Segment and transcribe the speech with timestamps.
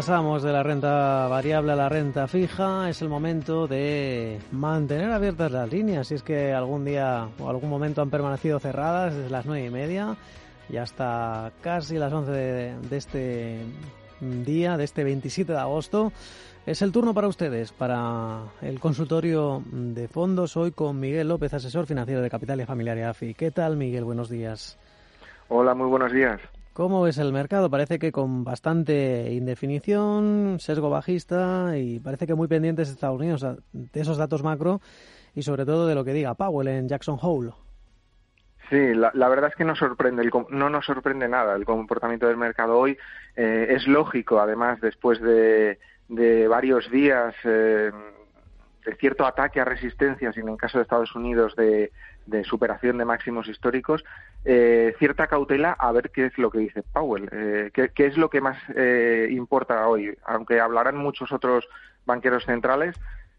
[0.00, 5.52] Pasamos de la renta variable a la renta fija, es el momento de mantener abiertas
[5.52, 6.08] las líneas.
[6.08, 9.68] Si es que algún día o algún momento han permanecido cerradas desde las nueve y
[9.68, 10.16] media
[10.70, 13.58] y hasta casi las 11 de, de este
[14.22, 16.12] día, de este 27 de agosto.
[16.64, 21.84] Es el turno para ustedes, para el consultorio de fondos, hoy con Miguel López, asesor
[21.84, 23.34] financiero de Capital y Familiar AFI.
[23.34, 24.04] ¿Qué tal, Miguel?
[24.04, 24.78] Buenos días.
[25.50, 26.40] Hola, muy buenos días.
[26.72, 27.68] ¿Cómo ves el mercado?
[27.68, 33.44] Parece que con bastante indefinición, sesgo bajista y parece que muy pendientes de Estados Unidos
[33.72, 34.80] de esos datos macro
[35.34, 37.50] y sobre todo de lo que diga Powell en Jackson Hole.
[38.70, 42.78] Sí, la, verdad es que no sorprende, no nos sorprende nada el comportamiento del mercado
[42.78, 42.96] hoy.
[43.34, 45.76] Eh, es lógico, además, después de,
[46.48, 47.90] varios días eh,
[48.84, 51.90] de cierto ataque a resistencias y en el caso de Estados Unidos de,
[52.44, 54.04] superación de máximos históricos,
[54.44, 58.30] eh, cierta cautela a ver qué es lo que dice Powell, eh, qué, es lo
[58.30, 60.16] que más eh, importa hoy.
[60.24, 61.68] Aunque hablarán muchos otros
[62.06, 62.96] banqueros centrales,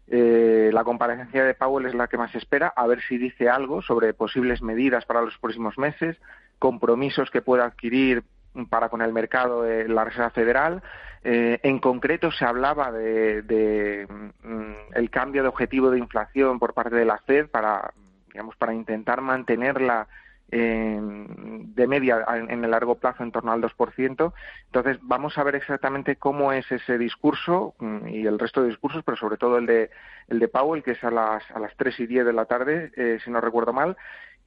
[0.08, 4.12] la comparecencia de Powell es la que más espera, a ver si dice algo sobre
[4.12, 6.18] posibles medidas para los próximos meses,
[6.58, 8.22] compromisos que pueda adquirir
[8.68, 10.82] para con el mercado de la Reserva Federal.
[11.24, 14.06] Eh, en concreto se hablaba de,
[14.42, 17.92] mm, el cambio de objetivo de inflación por parte de la Fed para
[18.32, 20.08] digamos para intentar mantenerla
[20.52, 24.34] de media en el largo plazo en torno al 2%.
[24.66, 29.02] Entonces, vamos a ver exactamente cómo es ese discurso mm, y el resto de discursos,
[29.02, 29.90] pero sobre todo el de,
[30.28, 32.92] el de Powell, que es a las, a las 3 y 10 de la tarde,
[32.96, 33.96] eh, si no recuerdo mal,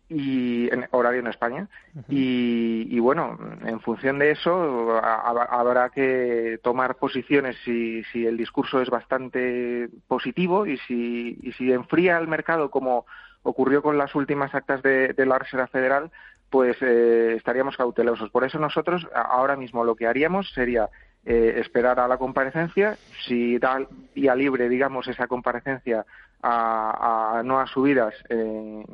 [0.09, 1.67] y en horario en España.
[2.09, 8.89] Y, bueno en función de eso habrá que tomar posiciones si, si el discurso es
[8.89, 13.05] bastante positivo y si, y si enfría el mercado como
[13.43, 16.11] ocurrió con las últimas actas de, la Reserva Federal
[16.49, 18.29] pues eh, estaríamos cautelosos.
[18.29, 20.89] Por eso nosotros ahora mismo lo que haríamos sería
[21.25, 23.79] eh, esperar a la comparecencia si da
[24.13, 26.05] día libre digamos esa comparecencia
[26.41, 28.85] a, a nuevas subidas, eh,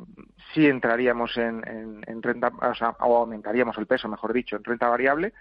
[0.54, 1.62] sí entraríamos en,
[2.06, 5.34] en, renta, o, sea, o aumentaríamos el peso, mejor dicho, en renta variable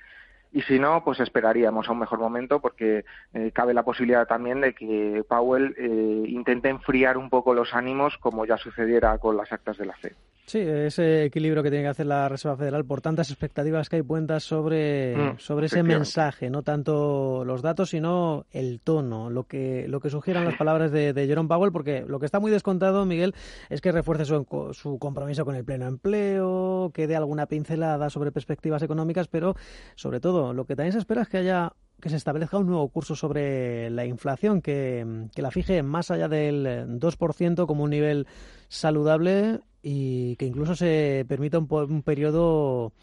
[0.53, 4.59] y si no, pues esperaríamos a un mejor momento porque eh, cabe la posibilidad también
[4.59, 9.51] de que Powell eh, intente enfriar un poco los ánimos como ya sucediera con las
[9.51, 10.13] actas de la FED.
[10.51, 14.01] Sí, ese equilibrio que tiene que hacer la Reserva Federal por tantas expectativas que hay
[14.01, 19.87] puentas sobre, mm, sobre ese mensaje, no tanto los datos, sino el tono, lo que,
[19.87, 23.05] lo que sugieran las palabras de, de Jerome Powell, porque lo que está muy descontado,
[23.05, 23.33] Miguel,
[23.69, 28.33] es que refuerce su, su compromiso con el pleno empleo, que dé alguna pincelada sobre
[28.33, 29.55] perspectivas económicas, pero
[29.95, 32.89] sobre todo lo que también se espera es que haya que se establezca un nuevo
[32.89, 36.65] curso sobre la inflación, que, que la fije más allá del
[36.99, 38.27] 2% como un nivel
[38.67, 42.93] saludable y que incluso se permita un, un periodo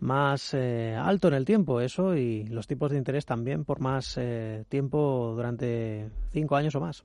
[0.00, 4.16] más eh, alto en el tiempo, eso, y los tipos de interés también por más
[4.18, 7.04] eh, tiempo durante cinco años o más.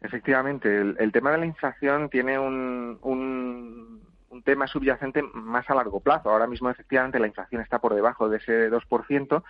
[0.00, 6.00] Efectivamente, el, tema de la inflación tiene un, un, un, tema subyacente más a largo
[6.00, 6.30] plazo.
[6.30, 9.42] Ahora mismo, efectivamente, la inflación está por debajo de ese 2%,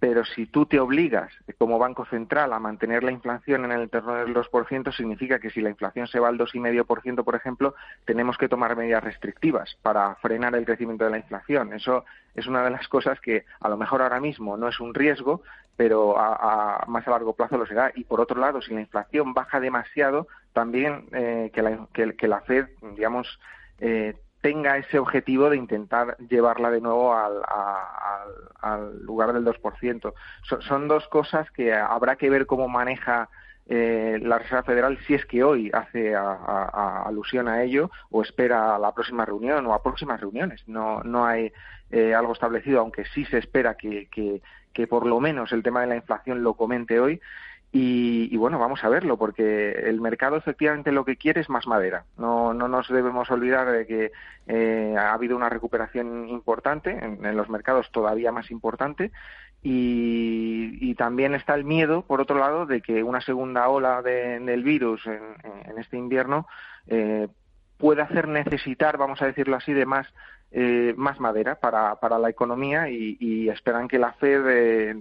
[0.00, 4.14] pero si tú te obligas como Banco Central a mantener la inflación en el entorno
[4.14, 8.48] del 2%, significa que si la inflación se va al 2,5%, por ejemplo, tenemos que
[8.48, 11.72] tomar medidas restrictivas para frenar el crecimiento de la inflación.
[11.72, 12.04] Eso
[12.34, 15.42] es una de las cosas que a lo mejor ahora mismo no es un riesgo,
[15.76, 17.90] pero a, más a largo plazo lo será.
[17.94, 22.40] Y por otro lado, si la inflación baja demasiado, también eh, que, la, que, la
[22.42, 23.40] Fed, digamos,
[23.80, 24.14] eh,
[24.48, 30.14] tenga ese objetivo de intentar llevarla de nuevo al, lugar del 2%.
[30.60, 33.28] son dos cosas que habrá que ver cómo maneja
[33.66, 38.78] eh, la Reserva Federal si es que hoy hace alusión a ello o espera a
[38.78, 40.66] la próxima reunión o a próximas reuniones.
[40.66, 41.52] No, no hay
[41.90, 44.40] eh, algo establecido, aunque sí se espera que
[44.88, 47.20] por lo menos el tema de la inflación lo comente hoy
[47.70, 52.04] y, bueno, vamos a verlo, porque el mercado efectivamente lo que quiere es más madera.
[52.16, 54.12] No, no nos debemos olvidar de que
[54.46, 59.12] eh, ha habido una recuperación importante, en, los mercados todavía más importante,
[59.62, 65.06] y, también está el miedo, por otro lado, de que una segunda ola del virus
[65.06, 66.48] en, este invierno
[66.88, 67.28] eh,
[67.78, 70.06] pueda hacer necesitar, vamos a decirlo así, de más
[70.50, 74.96] eh, más madera para, para la economía y, esperan que la Fed eh,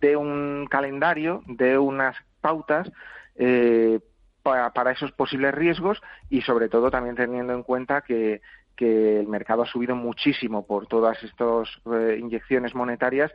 [0.00, 2.90] dé un calendario, dé unas pautas
[3.34, 3.98] eh,
[4.44, 6.00] para, esos posibles riesgos
[6.30, 8.40] y sobre todo también teniendo en cuenta que,
[8.76, 13.32] el mercado ha subido muchísimo por todas estas eh, inyecciones monetarias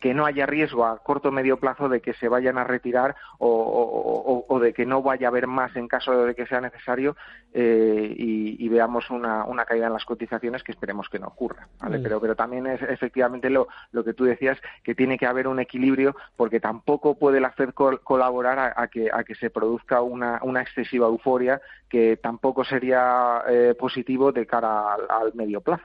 [0.00, 3.14] que no haya riesgo a corto o medio plazo de que se vayan a retirar
[3.38, 7.16] o, de que no vaya a haber más en caso de que sea necesario
[7.54, 11.68] eh, y, veamos una, caída en las cotizaciones que esperemos que no ocurra.
[11.80, 12.00] ¿vale?
[12.00, 15.60] Pero, pero también es efectivamente lo, lo que tú decías, que tiene que haber un
[15.60, 17.70] equilibrio porque tampoco puede la FED
[18.02, 23.74] colaborar a, que, a que se produzca una, una excesiva euforia que tampoco sería eh,
[23.78, 25.84] positivo de cara al medio plazo.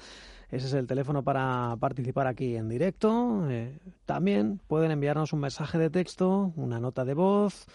[0.50, 3.50] Ese es el teléfono para participar aquí en directo.
[3.50, 7.66] Eh, también pueden enviarnos un mensaje de texto, una nota de voz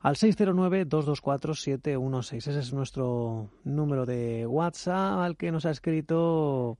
[0.00, 2.36] al 609-224-716.
[2.36, 6.78] Ese es nuestro número de WhatsApp al que nos ha escrito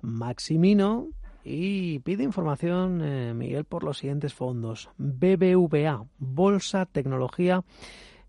[0.00, 1.08] Maximino
[1.44, 4.90] y pide información, eh, Miguel, por los siguientes fondos.
[4.98, 7.62] BBVA, Bolsa, Tecnología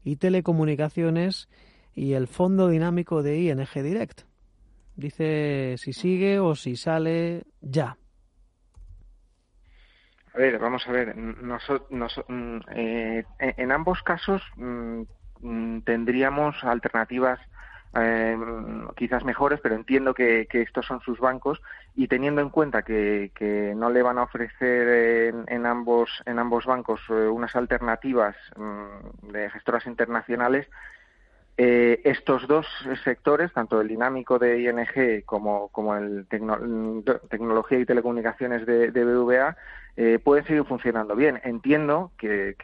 [0.03, 1.49] y Telecomunicaciones
[1.93, 4.21] y el Fondo Dinámico de ING Direct.
[4.95, 7.97] Dice si sigue o si sale ya.
[10.33, 11.15] A ver, vamos a ver.
[11.15, 15.01] Mm, eh, en ambos casos mm,
[15.41, 17.39] mm, tendríamos alternativas
[17.93, 18.37] eh,
[18.95, 21.61] quizás mejores, pero entiendo que, estos son sus bancos
[21.93, 27.01] y teniendo en cuenta que, no le van a ofrecer en, ambos en ambos bancos
[27.09, 30.69] eh, unas alternativas mm, de gestoras internacionales,
[31.57, 32.65] eh, estos dos
[33.03, 39.57] sectores, tanto el dinámico de ING como, el tecnología y telecomunicaciones de, de BVA,
[40.23, 41.41] pueden seguir funcionando bien.
[41.43, 42.55] Entiendo que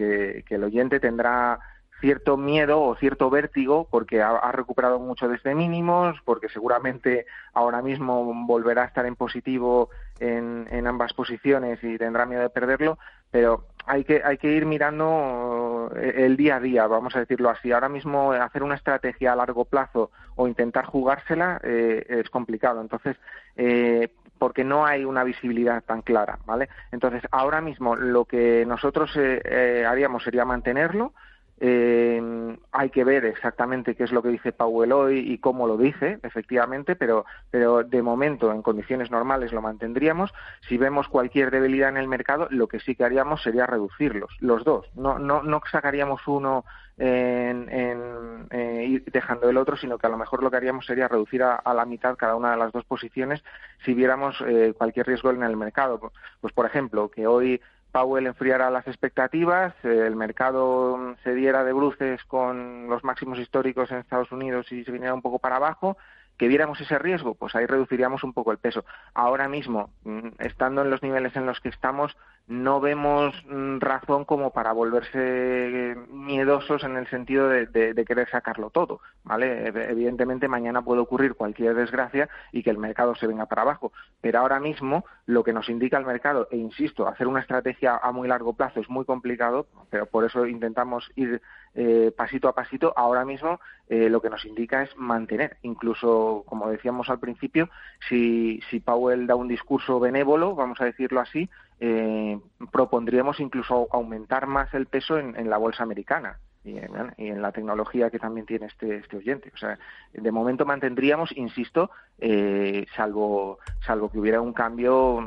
[0.50, 1.60] el oyente tendrá
[2.00, 8.34] cierto miedo o cierto vértigo porque ha, recuperado mucho desde mínimos, porque seguramente ahora mismo
[8.46, 9.90] volverá a estar en positivo
[10.20, 12.98] en, ambas posiciones y tendrá miedo de perderlo,
[13.32, 17.50] pero hay que, hay que ir mirando eh, el día a día, vamos a decirlo
[17.50, 17.72] así.
[17.72, 22.82] Ahora mismo hacer una estrategia a largo plazo o intentar jugársela eh, es complicado.
[22.82, 23.18] Entonces,
[23.56, 26.70] eh, porque no hay una visibilidad tan clara, ¿vale?
[26.92, 31.14] Entonces, ahora mismo lo que nosotros haríamos sería mantenerlo,
[31.60, 35.78] eh, hay que ver exactamente qué es lo que dice Powell hoy y cómo lo
[35.78, 40.34] dice, efectivamente, pero, pero de momento, en condiciones normales, lo mantendríamos.
[40.68, 44.64] Si vemos cualquier debilidad en el mercado, lo que sí que haríamos sería reducirlos, los
[44.64, 44.86] dos.
[44.96, 46.64] No, no, no sacaríamos uno
[46.98, 51.44] en, eh, dejando el otro, sino que a lo mejor lo que haríamos sería reducir
[51.44, 53.44] a, la mitad cada una de las dos posiciones
[53.86, 56.12] si viéramos eh, cualquier riesgo en el mercado.
[56.42, 62.24] Pues, por ejemplo, que hoy Powell enfriara las expectativas, el mercado se diera de bruces
[62.26, 65.98] con los máximos históricos en Estados Unidos y se viniera un poco para abajo,
[66.38, 68.86] que viéramos ese riesgo, pues ahí reduciríamos un poco el peso.
[69.14, 72.16] Ahora mismo, mm, estando en los niveles en los que estamos,
[72.48, 79.02] no vemos mm, razón como para volverse miedosos en el sentido de, querer sacarlo todo,
[79.24, 79.68] ¿vale?
[79.68, 83.92] Evidentemente mañana puede ocurrir cualquier desgracia y que el mercado se venga para abajo,
[84.22, 88.12] pero ahora mismo lo que nos indica el mercado, e insisto, hacer una estrategia a
[88.14, 91.42] muy largo plazo es muy complicado, pero por eso intentamos ir
[91.76, 93.60] eh, pasito a pasito, ahora mismo
[93.90, 97.70] eh, lo que nos indica es mantener, incluso, como decíamos al principio,
[98.10, 101.50] si, si Powell da un discurso benévolo, vamos a decirlo así,
[101.80, 102.40] eh,
[102.72, 108.20] propondríamos incluso aumentar más el peso en, la bolsa americana y en, la tecnología que
[108.20, 109.52] también tiene este, este oyente.
[109.54, 109.78] O sea,
[110.14, 115.20] de momento mantendríamos, insisto, eh, salvo, salvo que hubiera un cambio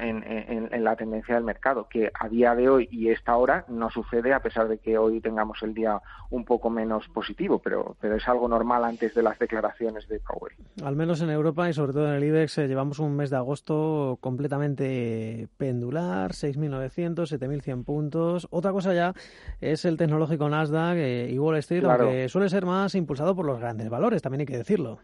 [0.00, 4.32] en, la tendencia del mercado, que a día de hoy y esta hora no sucede
[4.32, 8.26] a pesar de que hoy tengamos el día un poco menos positivo, pero, pero es
[8.28, 10.54] algo normal antes de las declaraciones de Powell.
[10.84, 13.36] Al menos en Europa y sobre todo en el IBEX eh, llevamos un mes de
[13.36, 18.48] agosto completamente pendular, 6.900, 7.100 puntos.
[18.50, 19.14] Otra cosa ya
[19.60, 23.58] es el tecnológico Nasdaq eh, y Wall Street, aunque suele ser más impulsado por los
[23.58, 24.98] grandes valores, también hay que decirlo.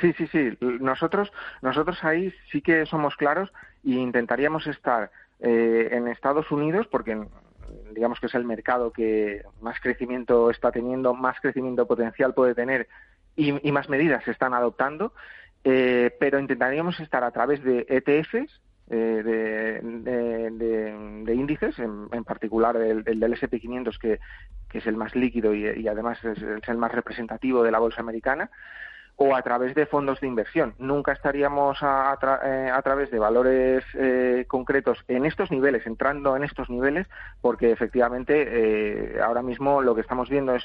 [0.00, 0.56] Sí, sí, sí.
[0.60, 1.32] Nosotros,
[1.62, 3.52] nosotros ahí sí que somos claros
[3.84, 5.10] e intentaríamos estar
[5.40, 7.26] eh, en Estados Unidos porque
[7.94, 12.88] digamos que es el mercado que más crecimiento está teniendo, más crecimiento potencial puede tener
[13.36, 15.12] y, más medidas se están adoptando,
[15.64, 23.20] eh, pero intentaríamos estar a través de ETFs, eh, de, índices, en, particular el, del
[23.20, 24.20] SP500, que,
[24.68, 26.38] que, es el más líquido y, además es,
[26.68, 28.50] el más representativo de la bolsa americana,
[29.16, 30.74] o a través de fondos de inversión.
[30.78, 36.68] Nunca estaríamos a, eh, través de valores eh, concretos en estos niveles, entrando en estos
[36.68, 37.06] niveles,
[37.40, 40.64] porque efectivamente eh, ahora mismo lo que estamos viendo es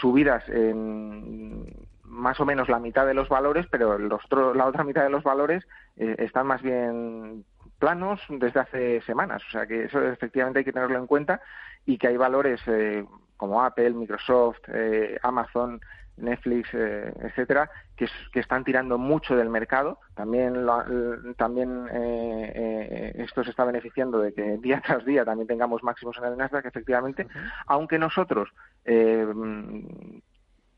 [0.00, 1.64] subidas en,
[2.04, 4.22] más o menos la mitad de los valores, pero los
[4.54, 7.44] la otra mitad de los valores eh, están más bien
[7.78, 9.42] planos desde hace semanas.
[9.48, 11.40] O sea que eso efectivamente hay que tenerlo en cuenta
[11.86, 13.04] y que hay valores eh,
[13.36, 15.80] como Apple, Microsoft, eh, Amazon,
[16.16, 19.98] Netflix, eh, etcétera, que, que, están tirando mucho del mercado.
[20.14, 20.64] También,
[21.36, 21.88] también
[23.16, 26.64] esto se está beneficiando de que día tras día también tengamos máximos en el Nasdaq,
[26.66, 27.26] efectivamente,
[27.66, 28.48] aunque nosotros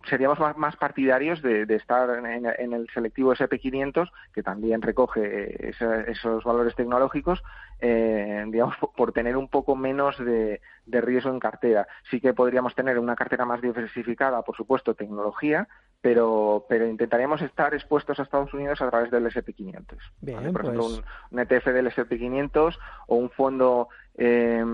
[0.09, 7.43] seríamos más, partidarios de, estar en, el selectivo SP500, que también recoge esos valores tecnológicos,
[7.81, 11.87] eh, digamos, por, tener un poco menos de, riesgo en cartera.
[12.11, 15.69] Sí que podríamos tener una cartera más diversificada, por supuesto, tecnología,
[16.01, 19.97] pero, pero intentaríamos estar expuestos a Estados Unidos a través del SP500.
[20.21, 24.65] Bien, Por ejemplo, pues un, ETF del SP500 o un fondo eh,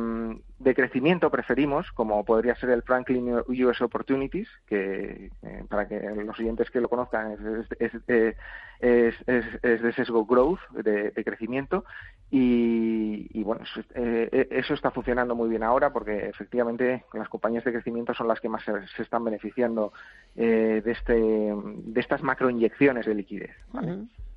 [0.62, 6.38] de crecimiento preferimos, como podría ser el Franklin US Opportunities, que eh, para que los
[6.38, 7.36] oyentes que lo conozcan
[7.80, 11.84] es, de sesgo growth, de, crecimiento,
[12.30, 17.72] y, bueno, eh, eh, eso está funcionando muy bien ahora porque efectivamente las compañías de
[17.72, 19.92] crecimiento son las que más se, están beneficiando
[20.34, 23.56] de, este, de estas macroinyecciones de liquidez.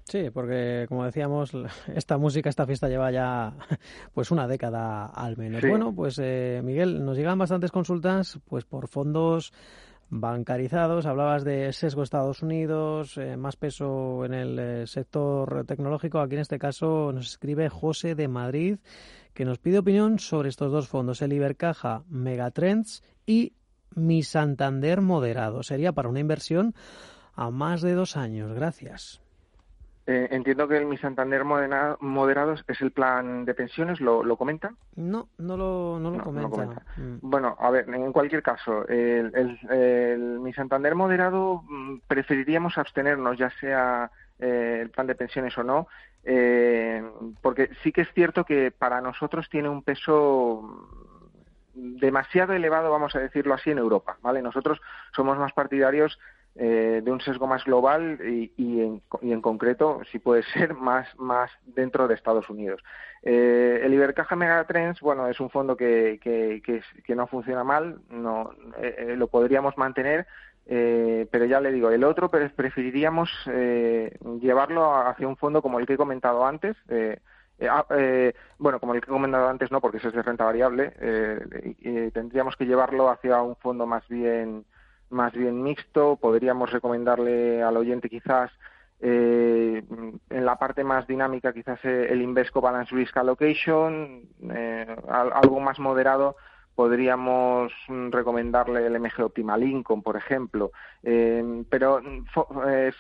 [0.05, 1.51] Sí, porque como decíamos,
[1.95, 3.53] esta música, esta fiesta lleva ya
[4.13, 5.61] pues una década al menos.
[5.61, 9.51] Bueno, pues eh, Miguel, nos llegan bastantes consultas pues por fondos
[10.09, 11.07] bancarizados.
[11.07, 16.19] Hablabas de sesgo Estados Unidos, eh, más peso en el eh, sector tecnológico.
[16.19, 18.77] Aquí en este caso nos escribe José de Madrid,
[19.33, 23.53] que nos pide opinión sobre estos dos fondos, el Ibercaja Megatrends y
[23.95, 25.63] Mi Santander Moderado.
[25.63, 26.75] Sería para una inversión
[27.33, 28.53] a más de dos años.
[28.53, 29.24] Gracias.
[30.07, 34.71] Eh, entiendo que el Mi Santander Moderados es el plan de pensiones, ¿lo, lo comenta?
[34.95, 36.83] No, no lo, no lo comenta.
[36.95, 37.17] Mm.
[37.21, 43.49] Bueno, a ver, en cualquier caso, el, el, Mi Santander Moderado mm, preferiríamos abstenernos, ya
[43.59, 45.87] sea eh, el plan de pensiones o no,
[46.23, 47.03] eh,
[47.41, 50.87] porque sí que es cierto que para nosotros tiene un peso
[51.73, 54.41] demasiado elevado, vamos a decirlo así, en Europa, ¿vale?
[54.41, 54.79] Nosotros
[55.15, 56.19] somos más partidarios
[56.55, 60.73] eh, de un sesgo más global y, y, en, y, en, concreto, si puede ser,
[60.73, 62.81] más, más dentro de Estados Unidos.
[63.23, 66.61] Eh, el Ibercaja Megatrends, bueno, es un fondo que, que,
[67.03, 70.27] que, no funciona mal, no, eh, eh, lo podríamos mantener,
[70.67, 73.29] eh, pero ya le digo, el otro preferiríamos
[74.39, 76.77] llevarlo hacia un fondo como el que he comentado antes.
[77.67, 77.85] Ah,
[78.59, 80.91] bueno, como el que he comentado antes, no, porque ese es de renta variable.
[82.13, 84.65] tendríamos que llevarlo hacia un fondo más bien
[85.15, 86.17] más bien mixto.
[86.17, 88.51] Podríamos recomendarle al oyente quizás
[89.01, 89.83] eh,
[90.29, 95.79] en la parte más dinámica quizás eh, el Invesco Balance Risk Allocation, eh, algo más
[95.79, 96.37] moderado
[96.75, 100.73] podríamos recomendarle el MG Optimal Income, por ejemplo,
[101.69, 102.01] pero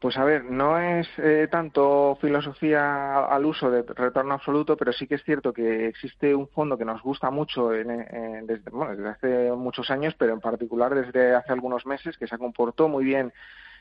[0.00, 5.08] Pues a ver, no es eh, tanto filosofía al uso de retorno absoluto, pero sí
[5.08, 9.90] que es cierto que existe un fondo que nos gusta mucho desde, desde hace muchos
[9.90, 13.32] años, pero en particular desde hace algunos meses, que se comportó muy bien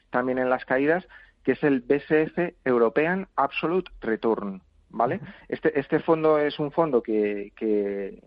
[0.09, 1.07] también en las caídas,
[1.43, 4.61] que es el BSF European Absolute Return.
[4.89, 5.19] ¿Vale?
[5.49, 8.23] Este, este fondo es un fondo que, que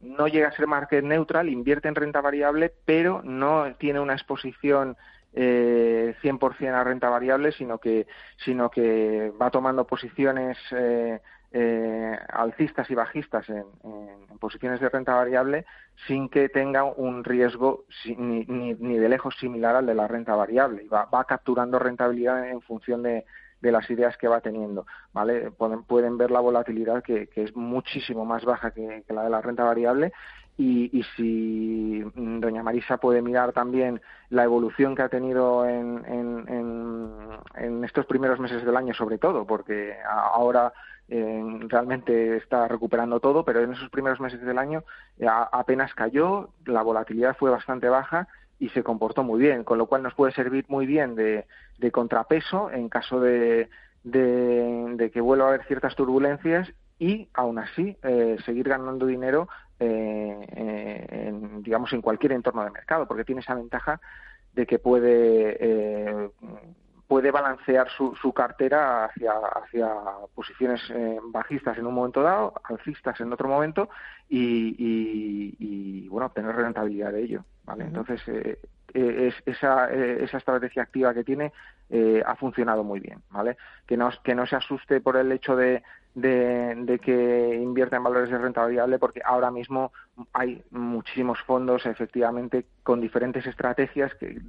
[0.00, 4.96] no llega a ser market neutral, invierte en renta variable, pero no tiene una exposición
[5.34, 8.06] eh, 100% a renta variable, sino que,
[8.44, 11.20] sino que va tomando posiciones eh,
[11.52, 13.64] eh, alcistas y bajistas en,
[14.40, 15.64] posiciones de renta variable
[16.08, 17.84] sin que tenga un riesgo
[18.16, 20.88] ni, ni, de lejos similar al de la renta variable.
[20.88, 23.24] Va, va capturando rentabilidad en función de,
[23.62, 25.52] de las ideas que va teniendo, ¿vale?
[25.52, 29.40] Pueden, pueden ver la volatilidad que, que es muchísimo más baja que, la de la
[29.40, 30.12] renta variable
[30.58, 37.38] y, y, si doña Marisa puede mirar también la evolución que ha tenido en, en,
[37.56, 40.72] en, estos primeros meses del año sobre todo, porque ahora
[41.08, 44.84] eh, realmente está recuperando todo, pero en esos primeros meses del año
[45.18, 48.28] eh, apenas cayó, la volatilidad fue bastante baja
[48.58, 51.44] y se comportó muy bien, con lo cual nos puede servir muy bien de,
[51.90, 53.68] contrapeso en caso de,
[54.04, 59.48] de, que vuelva a haber ciertas turbulencias y aún así eh, seguir ganando dinero
[59.84, 64.00] eh, eh, en, digamos en cualquier entorno de mercado porque tiene esa ventaja
[64.52, 66.30] de que puede
[67.08, 69.88] puede balancear su, su cartera hacia, hacia
[70.34, 70.80] posiciones
[71.24, 73.90] bajistas en un momento dado, alcistas en otro momento
[74.30, 74.74] y,
[75.58, 77.44] y, bueno, obtener rentabilidad de ello.
[77.64, 77.84] ¿vale?
[77.84, 78.22] Entonces,
[78.94, 81.52] eh, eh, esa, eh, estrategia activa que tiene
[82.24, 83.58] ha funcionado muy bien, ¿vale?
[83.86, 85.82] Que no, que no se asuste por el hecho de,
[86.14, 89.92] de, que invierta en valores de renta variable, porque ahora mismo
[90.32, 94.40] hay muchísimos fondos, efectivamente, con diferentes estrategias que,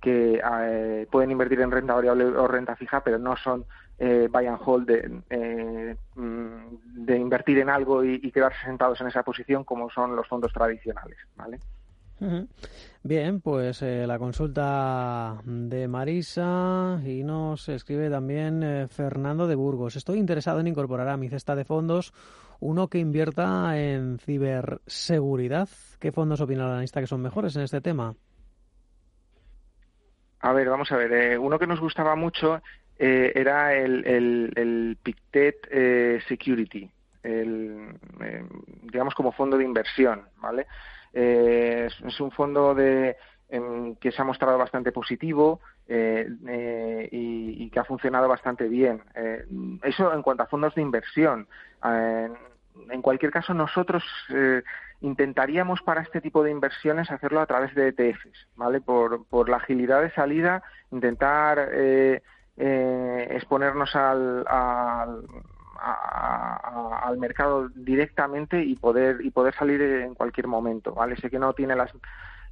[0.00, 3.64] que pueden invertir en renta variable o renta fija, pero no son
[3.98, 9.08] eh, buy and hold de, mm, de invertir en algo y, y, quedarse sentados en
[9.08, 11.58] esa posición como son los fondos tradicionales, ¿vale?
[13.02, 19.96] Bien, pues eh, la consulta de Marisa y nos escribe también eh, Fernando de Burgos.
[19.96, 22.14] Estoy interesado en incorporar a mi cesta de fondos
[22.60, 25.68] uno que invierta en ciberseguridad.
[25.98, 28.14] ¿Qué fondos opina el analista que son mejores en este tema?
[30.40, 31.12] A ver, vamos a ver.
[31.12, 32.62] Eh, uno que nos gustaba mucho
[32.96, 35.56] era el, el, el Pictet
[36.28, 36.88] Security,
[37.24, 37.88] el,
[38.82, 40.66] digamos como fondo de inversión, ¿vale?
[41.14, 43.16] Eh, es, un fondo de,
[44.00, 49.00] que se ha mostrado bastante positivo eh, eh, y, que ha funcionado bastante bien.
[49.82, 51.46] eso en cuanto a fondos de inversión.
[51.84, 54.02] en cualquier caso, nosotros
[55.00, 58.80] intentaríamos para este tipo de inversiones hacerlo a través de ETFs, ¿vale?
[58.80, 61.70] Por, por la agilidad de salida, intentar
[62.56, 65.22] exponernos al, al
[67.18, 71.76] mercado directamente y poder y poder salir en cualquier momento vale sé que no tiene
[71.76, 71.90] las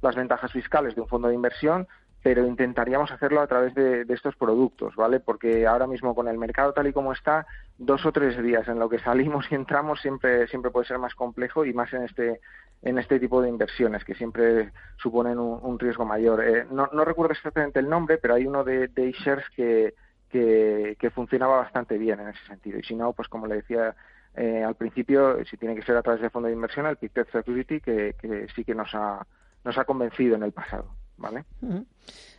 [0.01, 1.87] las ventajas fiscales de un fondo de inversión
[2.23, 5.19] pero intentaríamos hacerlo a través de, estos productos, ¿vale?
[5.19, 7.45] Porque ahora mismo con el mercado tal y como está,
[7.77, 11.13] dos o tres días en lo que salimos y entramos siempre siempre puede ser más
[11.15, 12.39] complejo y más en este
[12.81, 16.43] en este tipo de inversiones que siempre suponen un, riesgo mayor.
[16.43, 19.93] Eh, no, no, recuerdo exactamente el nombre, pero hay uno de, de shares que,
[20.33, 22.79] que, funcionaba bastante bien en ese sentido.
[22.79, 23.95] Y si no, pues como le decía
[24.35, 27.31] eh, al principio, si tiene que ser a través de fondo de inversión, el Pictet
[27.31, 29.25] Security, que, que sí que nos ha,
[29.63, 30.89] nos ha convencido en el pasado.
[31.17, 31.45] ¿vale?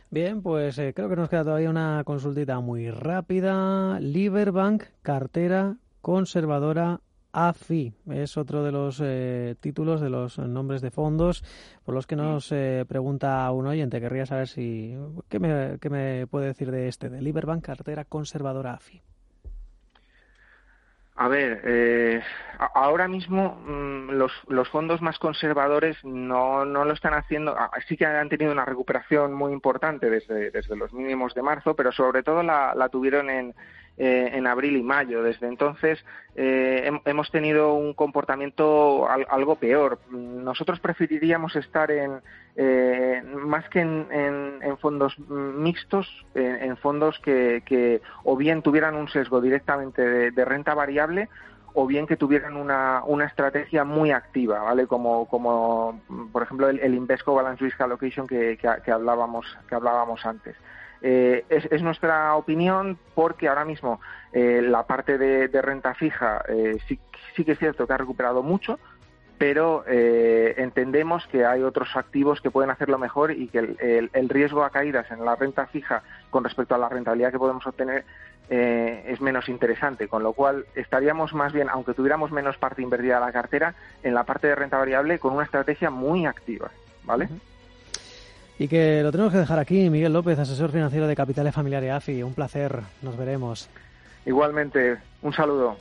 [0.09, 3.99] Bien, pues eh, creo que nos queda todavía una consultita muy rápida.
[3.99, 7.01] Liberbank, cartera conservadora
[7.35, 7.93] AFI.
[8.11, 11.43] Es otro de los eh, títulos, de los nombres de fondos
[11.83, 13.99] por los que nos eh, pregunta un oyente.
[13.99, 14.95] Querría saber si
[15.27, 19.01] ¿qué me, qué me puede decir de este, de Liberbank, cartera conservadora AFI.
[21.17, 22.21] A ver, eh,
[22.73, 27.55] ahora mismo mm, los, los, fondos más conservadores no, no lo están haciendo.
[27.57, 31.73] Ah, sí que han tenido una recuperación muy importante desde, desde los mínimos de marzo,
[31.73, 33.55] pero sobre todo la, la tuvieron en,
[33.97, 35.23] eh, en abril y mayo.
[35.23, 36.03] Desde entonces
[36.35, 39.99] eh, hemos tenido un comportamiento algo peor.
[40.11, 42.19] Nosotros preferiríamos estar en
[42.57, 50.01] eh, más que en, fondos mixtos, en, fondos que, o bien tuvieran un sesgo directamente
[50.29, 51.29] de, renta variable
[51.73, 54.87] o bien que tuvieran una, una estrategia muy activa, ¿vale?
[54.87, 56.01] Como, como
[56.33, 60.57] por ejemplo el, Invesco Balance Risk Allocation que, que, hablábamos, que hablábamos antes.
[61.07, 64.01] Eh, es, nuestra opinión porque ahora mismo
[64.33, 68.79] eh, la parte de, renta fija eh, sí, que es cierto que ha recuperado mucho,
[69.37, 73.59] pero entendemos que hay otros activos que pueden hacerlo mejor y que
[74.13, 77.67] el, riesgo a caídas en la renta fija con respecto a la rentabilidad que podemos
[77.67, 78.03] obtener
[78.49, 83.19] es menos interesante, con lo cual estaríamos más bien, aunque tuviéramos menos parte invertida a
[83.19, 86.71] la cartera, en la parte de renta variable con una estrategia muy activa,
[87.03, 87.27] ¿vale?
[88.57, 92.23] Y que lo tenemos que dejar aquí, Miguel López, asesor financiero de Capitales Familiares AFI.
[92.23, 93.69] Un placer, nos veremos.
[94.25, 95.77] Igualmente, un saludo.